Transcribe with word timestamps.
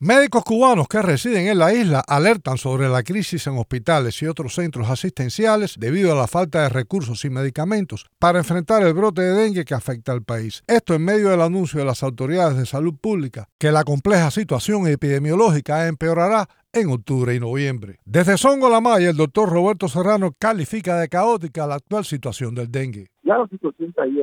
Médicos 0.00 0.44
cubanos 0.44 0.86
que 0.86 1.02
residen 1.02 1.48
en 1.48 1.58
la 1.58 1.74
isla 1.74 1.98
alertan 2.06 2.56
sobre 2.56 2.88
la 2.88 3.02
crisis 3.02 3.48
en 3.48 3.58
hospitales 3.58 4.22
y 4.22 4.26
otros 4.26 4.54
centros 4.54 4.88
asistenciales 4.88 5.74
debido 5.76 6.12
a 6.12 6.14
la 6.14 6.28
falta 6.28 6.62
de 6.62 6.68
recursos 6.68 7.24
y 7.24 7.30
medicamentos 7.30 8.06
para 8.20 8.38
enfrentar 8.38 8.84
el 8.84 8.94
brote 8.94 9.22
de 9.22 9.32
dengue 9.32 9.64
que 9.64 9.74
afecta 9.74 10.12
al 10.12 10.22
país. 10.22 10.62
Esto 10.68 10.94
en 10.94 11.04
medio 11.04 11.30
del 11.30 11.40
anuncio 11.40 11.80
de 11.80 11.84
las 11.84 12.04
autoridades 12.04 12.56
de 12.56 12.66
salud 12.66 12.94
pública 12.94 13.48
que 13.58 13.72
la 13.72 13.82
compleja 13.82 14.30
situación 14.30 14.86
epidemiológica 14.86 15.88
empeorará 15.88 16.48
en 16.72 16.90
octubre 16.90 17.34
y 17.34 17.40
noviembre. 17.40 17.98
Desde 18.04 18.38
Songo 18.38 18.68
La 18.68 18.80
Maya, 18.80 19.10
el 19.10 19.16
doctor 19.16 19.48
Roberto 19.48 19.88
Serrano 19.88 20.32
califica 20.38 20.96
de 20.98 21.08
caótica 21.08 21.66
la 21.66 21.76
actual 21.76 22.04
situación 22.04 22.54
del 22.54 22.70
dengue. 22.70 23.10
Ya 23.28 23.36
la 23.36 23.46
situación 23.48 23.90
está 23.90 24.04
ahí 24.04 24.22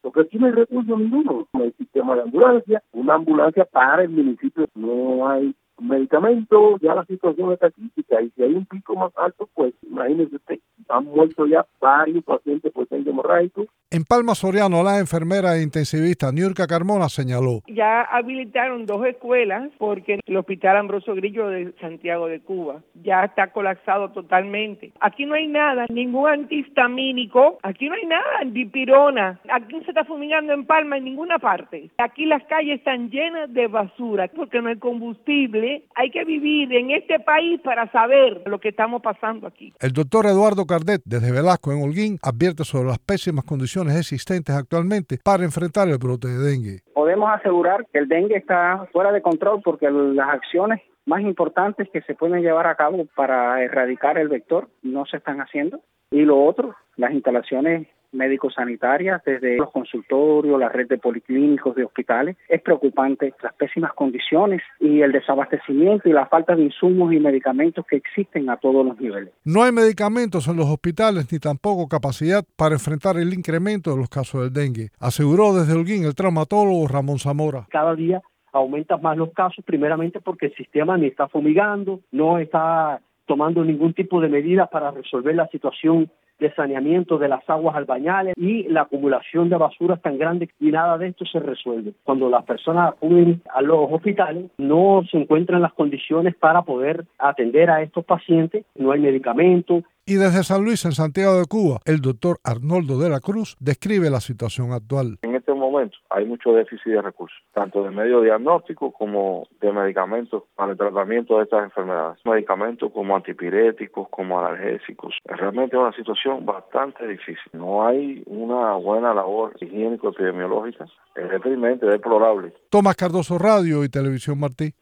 porque 0.00 0.20
aquí 0.22 0.38
no 0.38 0.46
hay 0.46 0.52
recursos 0.52 0.98
ninguno. 0.98 1.46
No 1.52 1.62
hay 1.62 1.72
sistema 1.72 2.14
de 2.14 2.22
ambulancia, 2.22 2.82
una 2.92 3.12
ambulancia 3.12 3.66
para 3.66 4.04
el 4.04 4.08
municipio 4.08 4.66
no 4.74 5.28
hay 5.28 5.54
medicamento, 5.78 6.78
ya 6.78 6.94
la 6.94 7.04
situación 7.04 7.52
está 7.52 7.70
crítica 7.70 8.22
y 8.22 8.30
si 8.30 8.42
hay 8.42 8.54
un 8.54 8.64
pico 8.64 8.96
más 8.96 9.12
alto, 9.18 9.46
pues 9.52 9.74
imagínese 9.82 10.36
usted, 10.36 10.58
han 10.88 11.04
muerto 11.04 11.46
ya 11.46 11.66
varios 11.78 12.24
pacientes 12.24 12.72
por 12.72 12.88
dengue 12.88 13.10
hemorrágico. 13.10 13.66
En 13.96 14.04
Palma 14.04 14.34
Soriano, 14.34 14.82
la 14.82 14.98
enfermera 14.98 15.56
e 15.56 15.62
intensivista 15.62 16.30
Niurka 16.30 16.66
Carmona 16.66 17.08
señaló. 17.08 17.62
Ya 17.66 18.02
habilitaron 18.02 18.84
dos 18.84 19.06
escuelas 19.06 19.70
porque 19.78 20.20
el 20.22 20.36
Hospital 20.36 20.76
Ambroso 20.76 21.14
Grillo 21.14 21.48
de 21.48 21.72
Santiago 21.80 22.26
de 22.26 22.40
Cuba 22.40 22.82
ya 23.02 23.24
está 23.24 23.52
colapsado 23.52 24.10
totalmente. 24.10 24.92
Aquí 25.00 25.24
no 25.24 25.32
hay 25.32 25.48
nada, 25.48 25.86
ningún 25.88 26.28
antihistamínico, 26.28 27.56
aquí 27.62 27.88
no 27.88 27.94
hay 27.94 28.04
nada, 28.04 28.44
dipirona, 28.44 29.40
aquí 29.50 29.74
no 29.74 29.82
se 29.84 29.92
está 29.92 30.04
fumigando 30.04 30.52
en 30.52 30.66
Palma 30.66 30.98
en 30.98 31.04
ninguna 31.04 31.38
parte. 31.38 31.90
Aquí 31.96 32.26
las 32.26 32.44
calles 32.50 32.80
están 32.80 33.08
llenas 33.08 33.50
de 33.54 33.66
basura 33.66 34.28
porque 34.36 34.60
no 34.60 34.68
hay 34.68 34.76
combustible. 34.76 35.84
Hay 35.94 36.10
que 36.10 36.22
vivir 36.26 36.70
en 36.74 36.90
este 36.90 37.18
país 37.18 37.62
para 37.62 37.90
saber 37.92 38.42
lo 38.44 38.60
que 38.60 38.68
estamos 38.68 39.00
pasando 39.00 39.46
aquí. 39.46 39.72
El 39.80 39.92
doctor 39.92 40.26
Eduardo 40.26 40.66
Cardet, 40.66 41.00
desde 41.06 41.32
Velasco 41.32 41.72
en 41.72 41.82
Holguín, 41.82 42.18
advierte 42.22 42.62
sobre 42.62 42.88
las 42.88 42.98
pésimas 42.98 43.46
condiciones 43.46 43.85
existentes 43.94 44.54
actualmente 44.56 45.18
para 45.22 45.44
enfrentar 45.44 45.88
el 45.88 45.98
brote 45.98 46.28
de 46.28 46.38
dengue. 46.38 46.80
Podemos 46.94 47.30
asegurar 47.30 47.86
que 47.92 47.98
el 47.98 48.08
dengue 48.08 48.36
está 48.36 48.88
fuera 48.92 49.12
de 49.12 49.22
control 49.22 49.60
porque 49.62 49.88
las 49.90 50.28
acciones 50.28 50.80
más 51.04 51.20
importantes 51.20 51.88
que 51.92 52.02
se 52.02 52.14
pueden 52.14 52.42
llevar 52.42 52.66
a 52.66 52.74
cabo 52.74 53.06
para 53.14 53.62
erradicar 53.62 54.18
el 54.18 54.28
vector 54.28 54.68
no 54.82 55.06
se 55.06 55.18
están 55.18 55.40
haciendo. 55.40 55.80
Y 56.10 56.22
lo 56.22 56.44
otro, 56.44 56.74
las 56.96 57.12
instalaciones 57.12 57.86
médico-sanitarias, 58.12 59.22
desde 59.24 59.56
los 59.56 59.70
consultorios, 59.70 60.58
la 60.58 60.68
red 60.68 60.88
de 60.88 60.98
policlínicos, 60.98 61.74
de 61.74 61.84
hospitales. 61.84 62.36
Es 62.48 62.62
preocupante 62.62 63.34
las 63.42 63.54
pésimas 63.54 63.92
condiciones 63.94 64.62
y 64.80 65.00
el 65.00 65.12
desabastecimiento 65.12 66.08
y 66.08 66.12
la 66.12 66.26
falta 66.26 66.54
de 66.54 66.64
insumos 66.64 67.12
y 67.12 67.20
medicamentos 67.20 67.84
que 67.86 67.96
existen 67.96 68.50
a 68.50 68.56
todos 68.56 68.84
los 68.84 68.98
niveles. 69.00 69.32
No 69.44 69.62
hay 69.62 69.72
medicamentos 69.72 70.48
en 70.48 70.56
los 70.56 70.66
hospitales 70.66 71.30
ni 71.32 71.38
tampoco 71.38 71.88
capacidad 71.88 72.44
para 72.56 72.74
enfrentar 72.74 73.16
el 73.16 73.32
incremento 73.34 73.90
de 73.90 73.98
los 73.98 74.08
casos 74.08 74.42
del 74.42 74.52
dengue, 74.52 74.90
aseguró 74.98 75.54
desde 75.54 75.74
Holguín 75.74 76.04
el 76.04 76.14
traumatólogo 76.14 76.88
Ramón 76.88 77.18
Zamora. 77.18 77.66
Cada 77.70 77.94
día 77.94 78.22
aumentan 78.52 79.02
más 79.02 79.16
los 79.16 79.32
casos, 79.32 79.64
primeramente 79.64 80.20
porque 80.20 80.46
el 80.46 80.54
sistema 80.54 80.96
ni 80.96 81.06
está 81.06 81.28
fumigando, 81.28 82.00
no 82.10 82.38
está 82.38 83.00
tomando 83.26 83.64
ningún 83.64 83.92
tipo 83.92 84.20
de 84.20 84.28
medidas 84.28 84.68
para 84.68 84.90
resolver 84.90 85.34
la 85.34 85.48
situación 85.48 86.10
de 86.38 86.54
saneamiento 86.54 87.18
de 87.18 87.28
las 87.28 87.48
aguas 87.48 87.76
albañales 87.76 88.34
y 88.36 88.64
la 88.64 88.82
acumulación 88.82 89.48
de 89.48 89.56
basura 89.56 89.96
tan 89.96 90.18
grande 90.18 90.50
y 90.60 90.70
nada 90.70 90.98
de 90.98 91.08
esto 91.08 91.24
se 91.24 91.40
resuelve. 91.40 91.94
Cuando 92.04 92.28
las 92.28 92.44
personas 92.44 92.90
acuden 92.90 93.42
a 93.54 93.62
los 93.62 93.90
hospitales 93.90 94.50
no 94.58 95.02
se 95.10 95.18
encuentran 95.18 95.62
las 95.62 95.72
condiciones 95.72 96.34
para 96.36 96.62
poder 96.62 97.06
atender 97.18 97.70
a 97.70 97.82
estos 97.82 98.04
pacientes, 98.04 98.64
no 98.74 98.92
hay 98.92 99.00
medicamentos, 99.00 99.84
y 100.08 100.14
desde 100.14 100.44
San 100.44 100.64
Luis, 100.64 100.84
en 100.84 100.92
Santiago 100.92 101.36
de 101.36 101.46
Cuba, 101.46 101.80
el 101.84 102.00
doctor 102.00 102.38
Arnoldo 102.44 103.00
de 103.00 103.10
la 103.10 103.18
Cruz 103.18 103.56
describe 103.58 104.08
la 104.08 104.20
situación 104.20 104.70
actual. 104.70 105.18
En 105.22 105.34
momento 105.70 105.96
hay 106.10 106.24
mucho 106.24 106.52
déficit 106.52 106.92
de 106.92 107.02
recursos, 107.02 107.38
tanto 107.52 107.82
de 107.82 107.90
medio 107.90 108.20
diagnóstico 108.20 108.92
como 108.92 109.46
de 109.60 109.72
medicamentos 109.72 110.44
para 110.54 110.72
el 110.72 110.78
tratamiento 110.78 111.38
de 111.38 111.44
estas 111.44 111.64
enfermedades. 111.64 112.18
Medicamentos 112.24 112.92
como 112.92 113.16
antipiréticos, 113.16 114.08
como 114.08 114.38
analgésicos. 114.38 115.14
Realmente 115.24 115.76
es 115.76 115.80
una 115.80 115.92
situación 115.92 116.44
bastante 116.44 117.06
difícil. 117.06 117.50
No 117.52 117.86
hay 117.86 118.22
una 118.26 118.74
buena 118.74 119.14
labor 119.14 119.52
higiénico-epidemiológica. 119.60 120.86
Es 121.14 121.30
deprimente, 121.30 121.86
deplorable. 121.86 122.52
Tomás 122.70 122.96
Cardoso 122.96 123.38
Radio 123.38 123.84
y 123.84 123.88
Televisión 123.88 124.38
Martí. 124.38 124.72